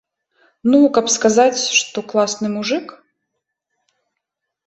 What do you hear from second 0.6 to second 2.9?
Ну, каб сказаць, што класны мужык.